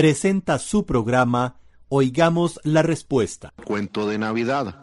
[0.00, 1.56] presenta su programa
[1.90, 3.52] Oigamos la Respuesta.
[3.62, 4.74] Cuento de Navidad.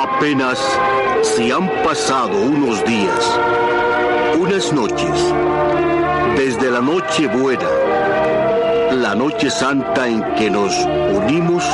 [0.00, 0.58] Apenas
[1.22, 3.38] si han pasado unos días,
[4.38, 5.34] unas noches,
[6.36, 7.68] desde la noche buena,
[8.92, 10.72] la noche santa en que nos
[11.14, 11.64] unimos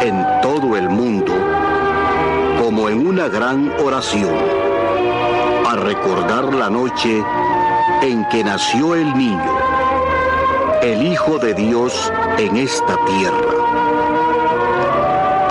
[0.00, 1.32] en todo el mundo,
[2.62, 4.34] como en una gran oración,
[5.66, 7.22] a recordar la noche
[8.02, 9.58] en que nació el niño,
[10.82, 13.52] el Hijo de Dios en esta tierra.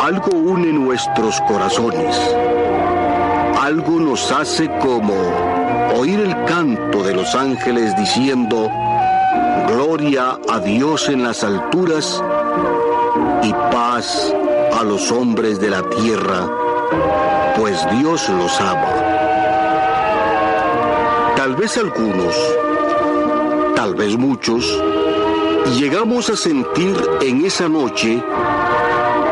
[0.01, 2.17] Algo une nuestros corazones,
[3.59, 5.56] algo nos hace como
[5.95, 8.69] oír el canto de los ángeles diciendo,
[9.67, 12.23] Gloria a Dios en las alturas
[13.43, 14.33] y paz
[14.73, 16.47] a los hombres de la tierra,
[17.57, 18.93] pues Dios los ama.
[21.35, 22.35] Tal vez algunos,
[23.75, 24.81] tal vez muchos,
[25.79, 28.23] llegamos a sentir en esa noche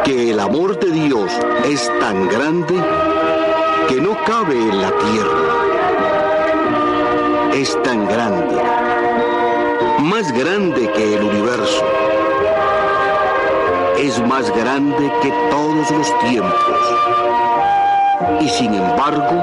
[0.03, 1.31] que el amor de Dios
[1.65, 2.75] es tan grande
[3.87, 5.64] que no cabe en la tierra.
[7.55, 8.61] Es tan grande,
[9.99, 11.85] más grande que el universo.
[13.97, 16.53] Es más grande que todos los tiempos.
[18.41, 19.41] Y sin embargo,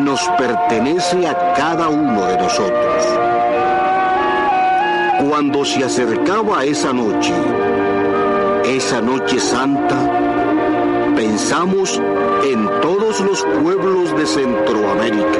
[0.00, 3.04] nos pertenece a cada uno de nosotros.
[5.30, 7.32] Cuando se acercaba esa noche,
[8.64, 9.96] esa noche santa,
[11.14, 12.02] pensamos
[12.44, 15.38] en todos los pueblos de Centroamérica,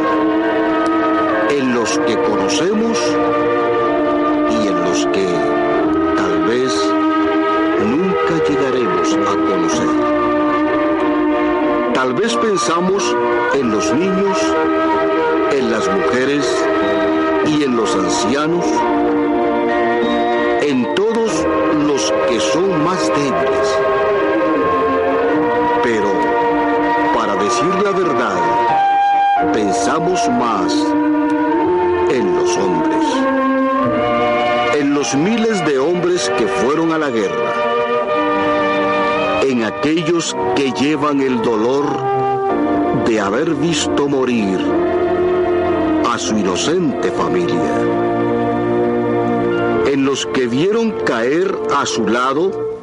[1.50, 2.98] en los que conocemos
[4.50, 5.26] y en los que
[6.16, 6.74] tal vez
[7.86, 9.88] nunca llegaremos a conocer.
[11.94, 13.16] Tal vez pensamos
[13.54, 14.38] en los niños,
[15.52, 16.64] en las mujeres
[17.46, 18.64] y en los ancianos,
[20.62, 21.46] en todos
[21.86, 23.78] los que son más débiles.
[25.82, 26.12] Pero,
[27.14, 28.36] para decir la verdad,
[29.52, 31.07] pensamos más
[32.10, 33.04] en los hombres,
[34.78, 37.54] en los miles de hombres que fueron a la guerra,
[39.42, 41.84] en aquellos que llevan el dolor
[43.06, 44.58] de haber visto morir
[46.08, 47.80] a su inocente familia.
[49.86, 52.78] En los que vieron caer a su lado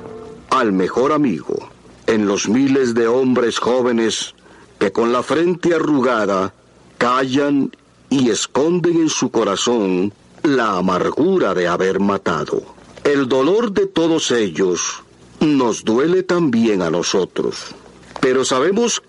[0.49, 1.69] al mejor amigo,
[2.07, 4.35] en los miles de hombres jóvenes
[4.79, 6.53] que con la frente arrugada
[6.97, 7.71] callan
[8.09, 12.63] y esconden en su corazón la amargura de haber matado.
[13.03, 15.03] El dolor de todos ellos
[15.39, 17.75] nos duele también a nosotros,
[18.21, 19.01] pero sabemos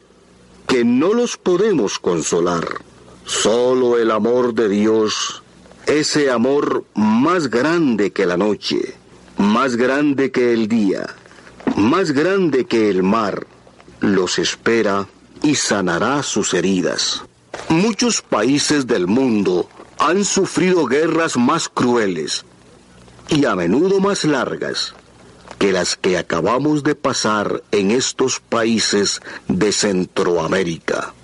[0.67, 2.67] que no los podemos consolar.
[3.25, 5.43] Solo el amor de Dios
[5.87, 8.95] ese amor más grande que la noche,
[9.39, 11.07] más grande que el día,
[11.77, 13.47] más grande que el mar,
[14.01, 15.07] los espera
[15.43, 17.23] y sanará sus heridas.
[17.69, 19.69] Muchos países del mundo
[19.99, 22.45] han sufrido guerras más crueles
[23.28, 24.95] y a menudo más largas
[25.59, 31.15] que las que acabamos de pasar en estos países de Centroamérica.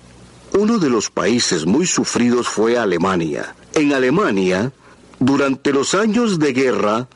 [0.53, 3.55] Uno de los países muy sufridos fue Alemania.
[3.73, 4.71] En Alemania,
[5.19, 7.07] durante los años de guerra,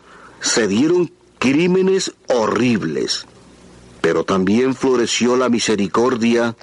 [0.41, 3.25] se dieron crímenes horribles,
[4.01, 6.55] pero también floreció la misericordia,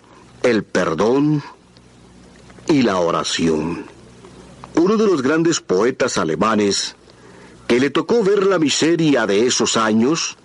[0.42, 1.42] el perdón
[2.68, 3.86] y la oración.
[4.76, 6.96] Uno de los grandes poetas alemanes,
[7.66, 10.36] que le tocó ver la miseria de esos años,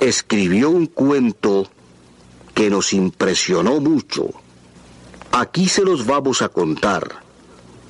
[0.00, 1.68] escribió un cuento
[2.54, 4.30] que nos impresionó mucho.
[5.32, 7.22] Aquí se los vamos a contar,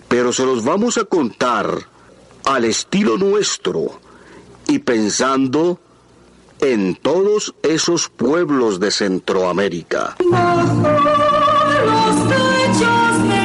[0.08, 1.76] pero se los vamos a contar
[2.44, 4.00] al estilo nuestro
[4.66, 5.78] y pensando
[6.60, 10.16] en todos esos pueblos de Centroamérica.
[12.80, 13.43] just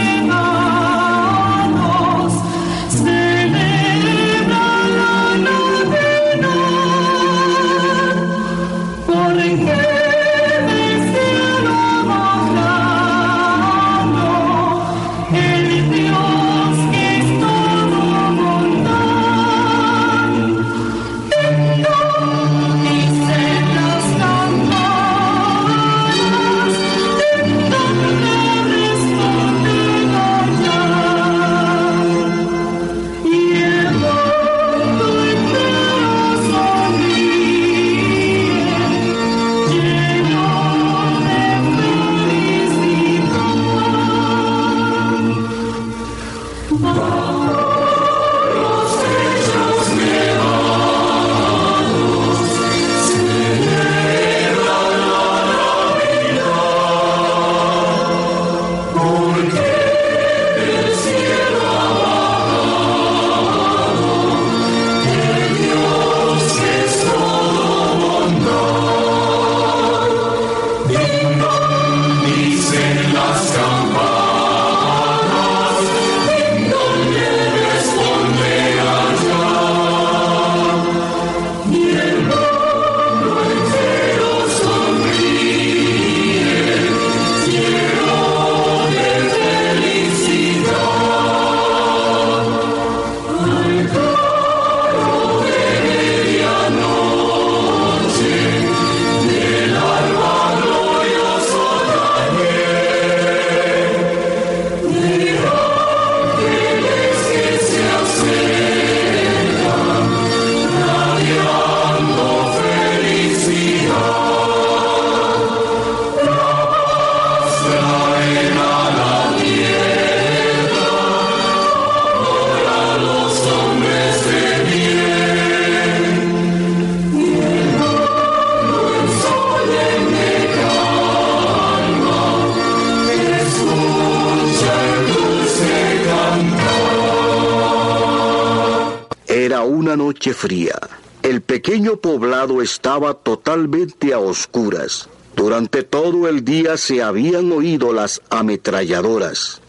[140.34, 140.78] fría.
[141.24, 145.10] El pequeño poblado estaba totalmente a oscuras.
[145.36, 149.62] Durante todo el día se habían oído las ametralladoras.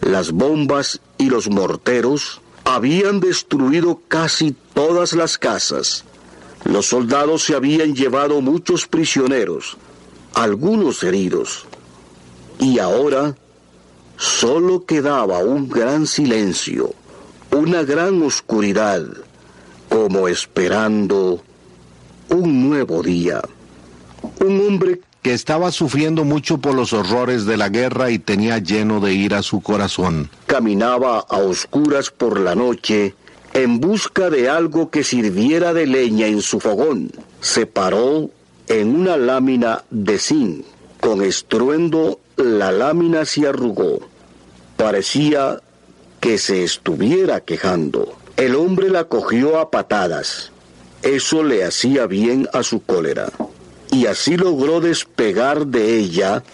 [0.00, 6.04] Las bombas y los morteros habían destruido casi todas las casas.
[6.64, 9.76] Los soldados se habían llevado muchos prisioneros,
[10.34, 11.66] algunos heridos.
[12.58, 13.36] Y ahora
[14.16, 16.94] solo quedaba un gran silencio,
[17.50, 19.02] una gran oscuridad,
[19.88, 21.42] como esperando
[22.28, 23.40] un nuevo día.
[24.40, 29.00] Un hombre que estaba sufriendo mucho por los horrores de la guerra y tenía lleno
[29.00, 30.30] de ira su corazón.
[30.46, 33.14] Caminaba a oscuras por la noche
[33.52, 37.10] en busca de algo que sirviera de leña en su fogón.
[37.40, 38.30] Se paró
[38.68, 40.64] en una lámina de zinc.
[41.00, 44.00] Con estruendo la lámina se arrugó.
[44.76, 45.60] Parecía
[46.20, 48.17] que se estuviera quejando.
[48.38, 50.52] El hombre la cogió a patadas.
[51.02, 53.32] Eso le hacía bien a su cólera.
[53.90, 56.44] Y así logró despegar de ella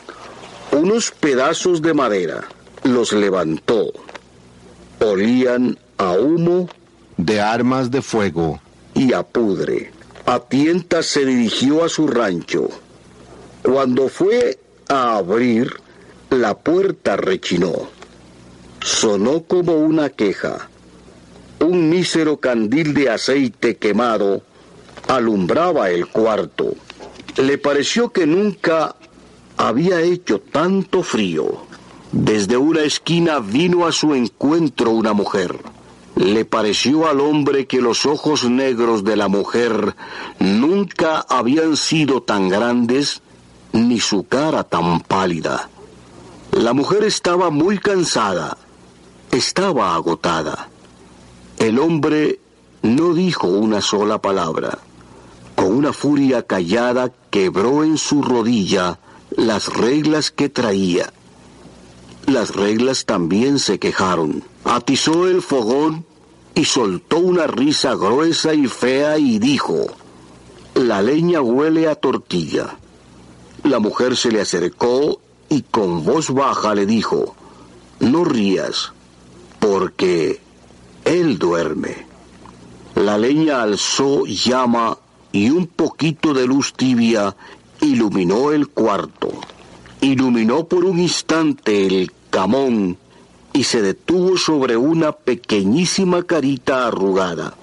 [0.73, 2.45] unos pedazos de madera.
[2.85, 3.93] Los levantó.
[4.99, 6.71] Olían a humo
[7.19, 8.63] de armas de fuego
[8.95, 9.93] y a pudre.
[10.25, 12.71] A tientas se dirigió a su rancho.
[13.63, 15.71] Cuando fue a abrir,
[16.31, 17.91] la puerta rechinó.
[18.81, 20.71] Sonó como una queja.
[21.65, 24.43] Un mísero candil de aceite quemado
[25.09, 26.75] alumbraba el cuarto.
[27.39, 28.97] Le pareció que nunca
[29.57, 31.65] había hecho tanto frío.
[32.13, 35.57] Desde una esquina vino a su encuentro una mujer.
[36.17, 39.97] Le pareció al hombre que los ojos negros de la mujer
[40.41, 43.23] nunca habían sido tan grandes
[43.73, 45.71] ni su cara tan pálida.
[46.53, 48.59] La mujer estaba muy cansada,
[49.33, 50.69] estaba agotada.
[51.59, 52.41] El hombre
[52.83, 54.79] no dijo una sola palabra.
[55.55, 58.99] Con una furia callada quebró en su rodilla
[59.31, 61.13] las reglas que traía.
[62.27, 64.43] Las reglas también se quejaron.
[64.65, 66.05] Atizó el fogón
[66.55, 69.87] y soltó una risa gruesa y fea y dijo,
[70.75, 72.77] la leña huele a tortilla.
[73.63, 77.35] La mujer se le acercó y con voz baja le dijo,
[78.01, 78.93] no rías,
[79.59, 80.41] porque
[81.05, 82.07] él duerme.
[82.95, 84.99] La leña alzó llama
[85.33, 87.37] y un poquito de luz tibia
[87.81, 89.31] iluminó el cuarto.
[90.01, 92.99] Iluminó por un instante el camón
[93.53, 97.55] y se detuvo sobre una pequeñísima carita arrugada.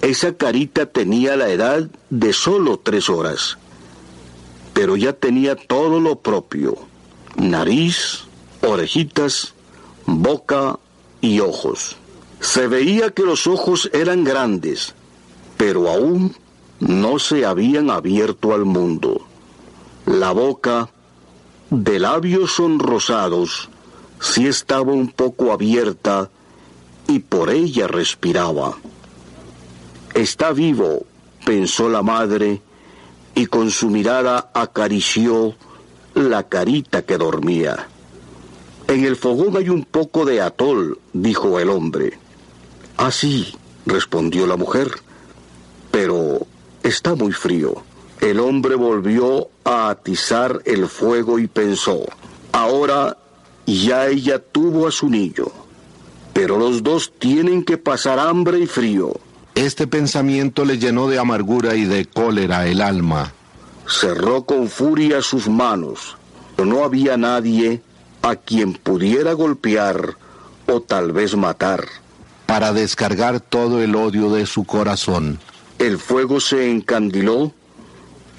[0.00, 3.58] Esa carita tenía la edad de solo tres horas,
[4.72, 6.76] pero ya tenía todo lo propio,
[7.36, 8.24] nariz,
[8.62, 9.54] orejitas,
[10.06, 10.78] boca
[11.20, 11.96] y ojos.
[12.42, 14.94] Se veía que los ojos eran grandes,
[15.56, 16.34] pero aún
[16.80, 19.24] no se habían abierto al mundo.
[20.06, 20.90] La boca,
[21.70, 23.70] de labios sonrosados,
[24.20, 26.30] sí estaba un poco abierta
[27.06, 28.76] y por ella respiraba.
[30.12, 31.06] Está vivo,
[31.46, 32.60] pensó la madre,
[33.36, 35.54] y con su mirada acarició
[36.14, 37.86] la carita que dormía.
[38.88, 42.21] En el fogón hay un poco de atol, dijo el hombre.
[43.04, 43.52] Ah, sí,
[43.84, 44.88] respondió la mujer,
[45.90, 46.46] pero
[46.84, 47.82] está muy frío.
[48.20, 52.04] El hombre volvió a atizar el fuego y pensó,
[52.52, 53.18] ahora
[53.66, 55.46] ya ella tuvo a su niño,
[56.32, 59.12] pero los dos tienen que pasar hambre y frío.
[59.56, 63.32] Este pensamiento le llenó de amargura y de cólera el alma.
[63.88, 66.16] Cerró con furia sus manos,
[66.54, 67.82] pero no había nadie
[68.22, 70.16] a quien pudiera golpear
[70.68, 72.01] o tal vez matar.
[72.52, 75.38] Para descargar todo el odio de su corazón.
[75.78, 77.50] El fuego se encandiló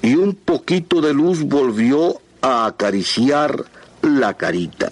[0.02, 3.64] y un poquito de luz volvió a acariciar
[4.02, 4.90] la carita.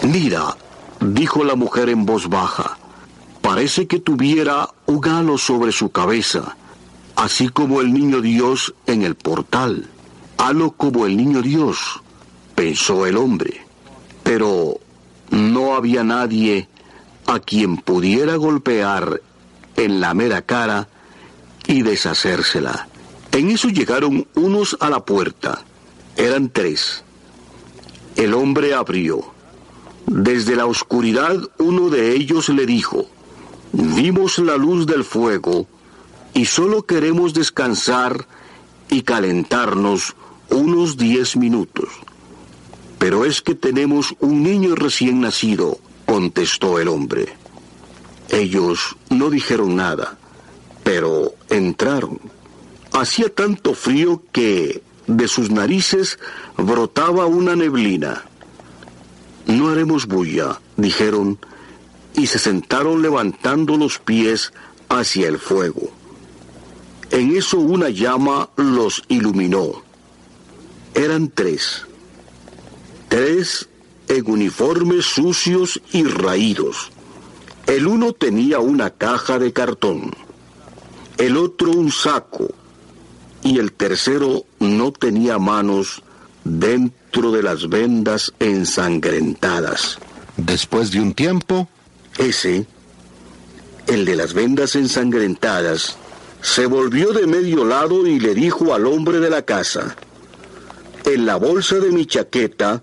[0.00, 0.56] Mira,
[1.00, 2.78] dijo la mujer en voz baja,
[3.42, 6.56] parece que tuviera un halo sobre su cabeza,
[7.16, 9.90] así como el niño Dios en el portal.
[10.38, 12.00] Halo como el niño Dios,
[12.54, 13.60] pensó el hombre.
[14.22, 14.80] Pero
[15.28, 16.70] no había nadie
[17.26, 19.20] a quien pudiera golpear
[19.76, 20.88] en la mera cara
[21.66, 22.88] y deshacérsela.
[23.32, 25.64] En eso llegaron unos a la puerta.
[26.16, 27.04] Eran tres.
[28.16, 29.32] El hombre abrió.
[30.06, 33.06] Desde la oscuridad uno de ellos le dijo,
[33.72, 35.66] vimos la luz del fuego
[36.34, 38.26] y solo queremos descansar
[38.90, 40.14] y calentarnos
[40.50, 41.88] unos diez minutos.
[42.98, 45.78] Pero es que tenemos un niño recién nacido,
[46.12, 47.26] contestó el hombre.
[48.28, 50.18] Ellos no dijeron nada,
[50.84, 52.20] pero entraron.
[52.92, 56.18] Hacía tanto frío que de sus narices
[56.58, 58.24] brotaba una neblina.
[59.46, 61.38] No haremos bulla, dijeron,
[62.14, 64.52] y se sentaron levantando los pies
[64.90, 65.90] hacia el fuego.
[67.10, 69.82] En eso una llama los iluminó.
[70.92, 71.86] Eran tres.
[73.08, 73.70] Tres
[74.08, 76.90] en uniformes sucios y raídos.
[77.66, 80.10] El uno tenía una caja de cartón,
[81.18, 82.48] el otro un saco
[83.42, 86.02] y el tercero no tenía manos
[86.44, 89.98] dentro de las vendas ensangrentadas.
[90.36, 91.68] Después de un tiempo,
[92.18, 92.66] ese,
[93.86, 95.96] el de las vendas ensangrentadas,
[96.40, 99.96] se volvió de medio lado y le dijo al hombre de la casa,
[101.04, 102.82] en la bolsa de mi chaqueta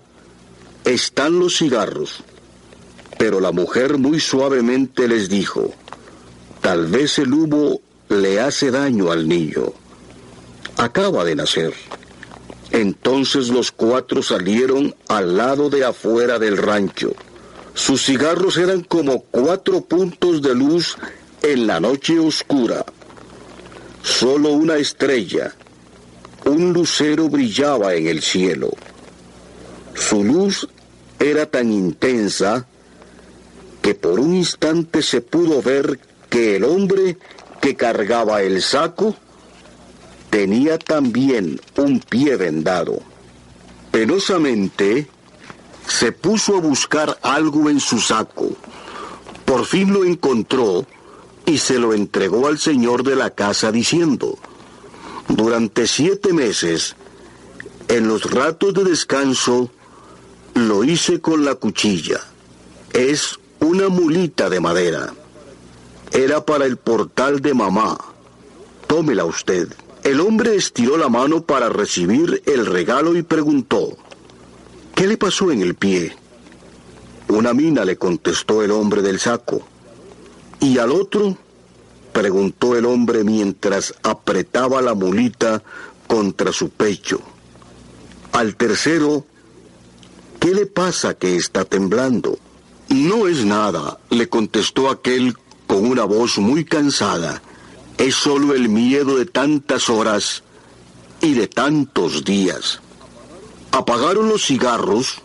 [0.84, 2.22] están los cigarros.
[3.18, 5.72] Pero la mujer muy suavemente les dijo,
[6.60, 9.72] tal vez el humo le hace daño al niño.
[10.76, 11.74] Acaba de nacer.
[12.70, 17.12] Entonces los cuatro salieron al lado de afuera del rancho.
[17.74, 20.96] Sus cigarros eran como cuatro puntos de luz
[21.42, 22.84] en la noche oscura.
[24.02, 25.54] Solo una estrella,
[26.46, 28.70] un lucero brillaba en el cielo.
[29.94, 30.68] Su luz
[31.18, 32.66] era tan intensa
[33.82, 37.18] que por un instante se pudo ver que el hombre
[37.60, 39.16] que cargaba el saco
[40.30, 43.00] tenía también un pie vendado.
[43.90, 45.08] Penosamente
[45.86, 48.50] se puso a buscar algo en su saco.
[49.44, 50.86] Por fin lo encontró
[51.44, 54.38] y se lo entregó al señor de la casa diciendo,
[55.28, 56.94] durante siete meses,
[57.88, 59.70] en los ratos de descanso,
[60.68, 62.20] lo hice con la cuchilla.
[62.92, 65.12] Es una mulita de madera.
[66.12, 67.98] Era para el portal de mamá.
[68.86, 69.68] Tómela usted.
[70.02, 73.96] El hombre estiró la mano para recibir el regalo y preguntó,
[74.94, 76.16] ¿qué le pasó en el pie?
[77.28, 79.62] Una mina le contestó el hombre del saco.
[80.58, 81.36] ¿Y al otro?
[82.12, 85.62] preguntó el hombre mientras apretaba la mulita
[86.06, 87.20] contra su pecho.
[88.32, 89.26] Al tercero,
[90.40, 92.38] ¿qué le pasa que está temblando?
[92.88, 95.36] No es nada, le contestó aquel
[95.68, 97.40] con una voz muy cansada.
[97.98, 100.42] Es solo el miedo de tantas horas
[101.20, 102.80] y de tantos días.
[103.70, 105.18] Apagaron los cigarros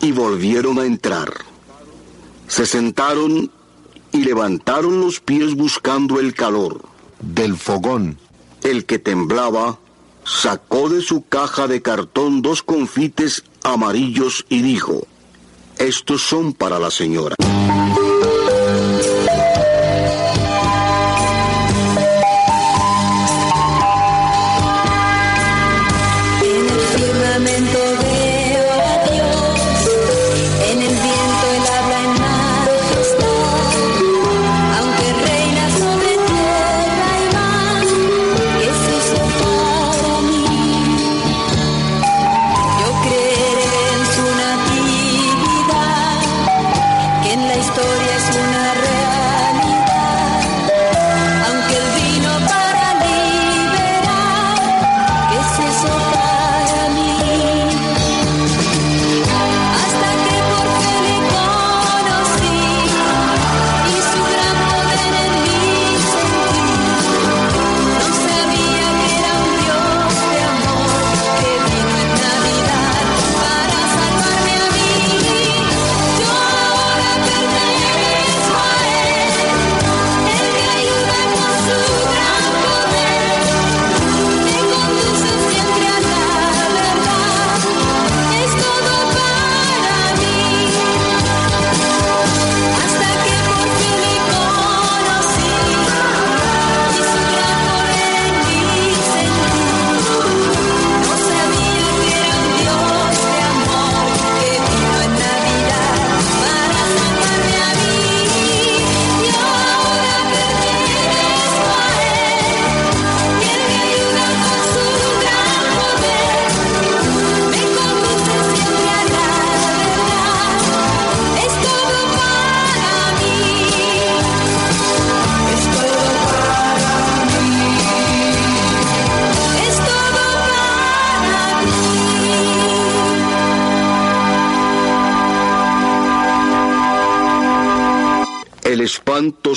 [0.00, 1.32] y volvieron a entrar.
[2.48, 3.50] Se sentaron
[4.10, 6.82] y levantaron los pies buscando el calor.
[7.20, 8.18] Del fogón.
[8.62, 9.78] El que temblaba
[10.24, 15.06] sacó de su caja de cartón dos confites amarillos y dijo,
[15.78, 17.34] estos son para la señora.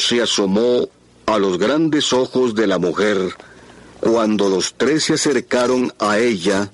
[0.07, 0.87] Se asomó
[1.25, 3.17] a los grandes ojos de la mujer
[3.99, 6.71] cuando los tres se acercaron a ella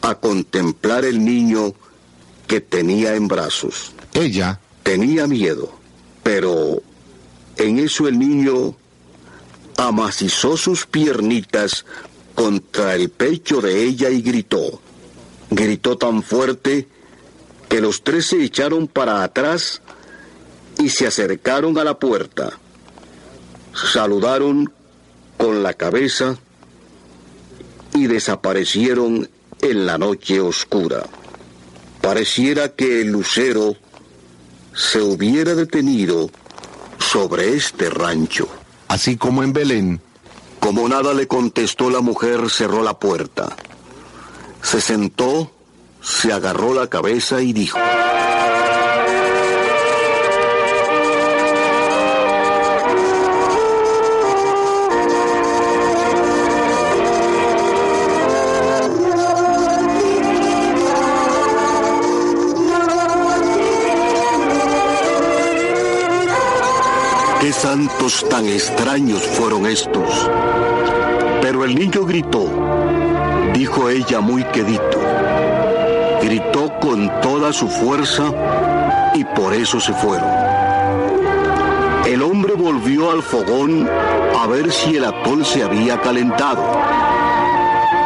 [0.00, 1.74] a contemplar el niño
[2.46, 3.92] que tenía en brazos.
[4.14, 5.72] Ella tenía miedo,
[6.22, 6.82] pero
[7.56, 8.76] en eso el niño
[9.76, 11.84] amacizó sus piernitas
[12.36, 14.80] contra el pecho de ella y gritó.
[15.50, 16.86] Gritó tan fuerte
[17.68, 19.82] que los tres se echaron para atrás
[20.78, 22.58] y se acercaron a la puerta.
[23.74, 24.72] Saludaron
[25.36, 26.36] con la cabeza
[27.94, 29.28] y desaparecieron
[29.60, 31.04] en la noche oscura.
[32.00, 33.76] Pareciera que el lucero
[34.74, 36.30] se hubiera detenido
[36.98, 38.48] sobre este rancho.
[38.88, 40.00] Así como en Belén.
[40.60, 43.56] Como nada le contestó la mujer, cerró la puerta.
[44.62, 45.50] Se sentó,
[46.00, 47.78] se agarró la cabeza y dijo...
[67.42, 70.30] ¿Qué santos tan extraños fueron estos?
[71.40, 72.46] Pero el niño gritó,
[73.52, 75.00] dijo ella muy quedito.
[76.22, 78.30] Gritó con toda su fuerza
[79.14, 80.30] y por eso se fueron.
[82.06, 83.90] El hombre volvió al fogón
[84.38, 86.62] a ver si el atol se había calentado.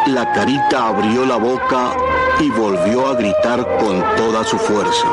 [0.07, 1.95] La carita abrió la boca
[2.41, 5.07] y volvió a gritar con toda su fuerza.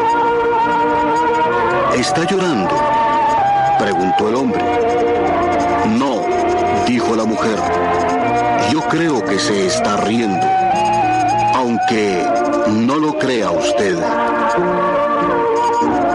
[1.94, 2.93] Está llorando
[3.84, 4.64] preguntó el hombre.
[6.00, 6.22] No,
[6.88, 7.58] dijo la mujer.
[8.72, 10.48] Yo creo que se está riendo,
[11.54, 12.26] aunque
[12.70, 13.98] no lo crea usted.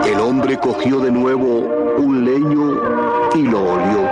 [0.06, 2.80] El hombre cogió de nuevo un leño
[3.34, 4.02] y lo olió.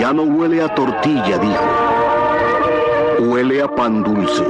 [0.00, 3.30] Ya no huele a tortilla, dijo.
[3.30, 4.44] Huele a pan dulce.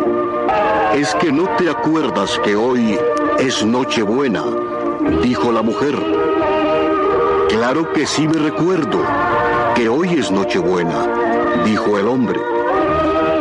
[0.95, 2.99] Es que no te acuerdas que hoy
[3.39, 4.43] es Nochebuena,
[5.23, 6.30] dijo la mujer.
[7.51, 9.03] Claro que sí me recuerdo
[9.75, 11.07] que hoy es Nochebuena,
[11.65, 12.41] dijo el hombre.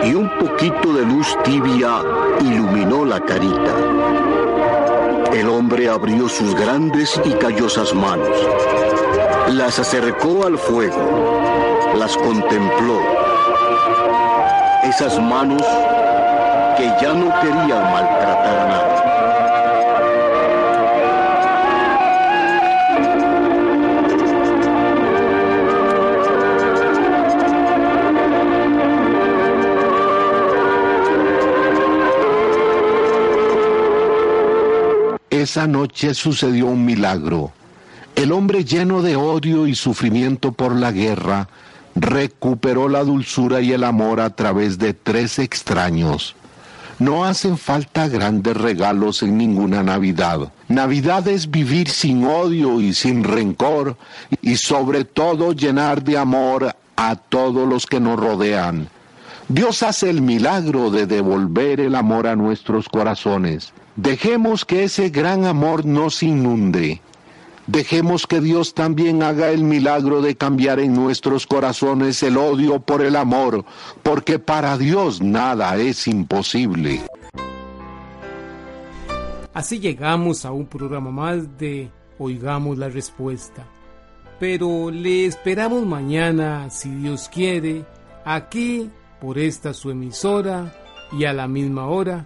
[0.04, 2.02] Y un poquito de luz tibia
[2.42, 3.76] iluminó la carita.
[5.32, 8.36] El hombre abrió sus grandes y callosas manos.
[9.50, 11.40] Las acercó al fuego.
[11.96, 13.00] Las contempló.
[14.86, 15.62] Esas manos
[16.78, 19.09] que ya no querían maltratar a nadie.
[35.50, 37.52] Esa noche sucedió un milagro.
[38.16, 41.50] El hombre lleno de odio y sufrimiento por la guerra
[41.96, 46.36] recuperó la dulzura y el amor a través de tres extraños.
[47.00, 50.52] No hacen falta grandes regalos en ninguna Navidad.
[50.68, 53.98] Navidad es vivir sin odio y sin rencor
[54.44, 58.88] y sobre todo llenar de amor a todos los que nos rodean.
[59.48, 63.74] Dios hace el milagro de devolver el amor a nuestros corazones.
[63.96, 67.02] Dejemos que ese gran amor nos inunde.
[67.68, 73.04] Dejemos que Dios también haga el milagro de cambiar en nuestros corazones el odio por
[73.04, 73.64] el amor,
[74.02, 77.02] porque para Dios nada es imposible.
[79.54, 83.68] Así llegamos a un programa más de Oigamos la Respuesta.
[84.40, 87.86] Pero le esperamos mañana, si Dios quiere,
[88.26, 90.74] aquí por esta su emisora
[91.12, 92.26] y a la misma hora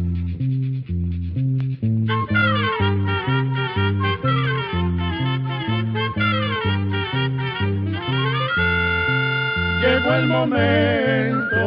[10.21, 11.65] El momento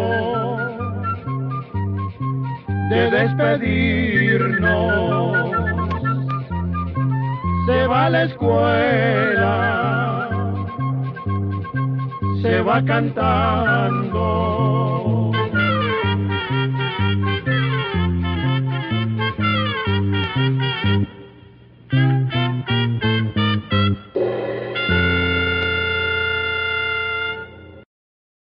[2.90, 4.64] de despedirnos.
[7.66, 9.50] Se va a la escuela,
[12.42, 14.24] se va cantando